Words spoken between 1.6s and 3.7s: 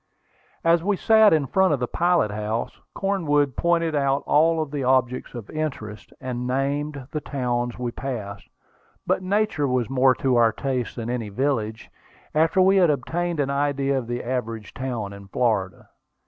of the pilot house, Cornwood